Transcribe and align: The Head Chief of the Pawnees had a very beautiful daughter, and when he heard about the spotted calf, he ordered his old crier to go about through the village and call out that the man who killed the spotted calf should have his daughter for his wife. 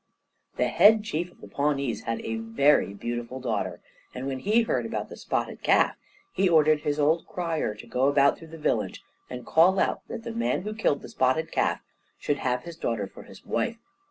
The 0.55 0.69
Head 0.69 1.03
Chief 1.03 1.31
of 1.31 1.41
the 1.41 1.47
Pawnees 1.47 2.05
had 2.05 2.21
a 2.21 2.37
very 2.37 2.91
beautiful 2.91 3.39
daughter, 3.39 3.81
and 4.15 4.25
when 4.25 4.39
he 4.39 4.63
heard 4.63 4.83
about 4.83 5.09
the 5.09 5.15
spotted 5.15 5.61
calf, 5.61 5.95
he 6.33 6.49
ordered 6.49 6.79
his 6.81 6.99
old 6.99 7.27
crier 7.27 7.75
to 7.75 7.85
go 7.85 8.07
about 8.07 8.39
through 8.39 8.47
the 8.47 8.57
village 8.57 9.03
and 9.29 9.45
call 9.45 9.77
out 9.79 10.01
that 10.07 10.23
the 10.23 10.33
man 10.33 10.63
who 10.63 10.73
killed 10.73 11.03
the 11.03 11.09
spotted 11.09 11.51
calf 11.51 11.81
should 12.17 12.37
have 12.37 12.63
his 12.63 12.77
daughter 12.77 13.05
for 13.05 13.21
his 13.25 13.45
wife. 13.45 13.77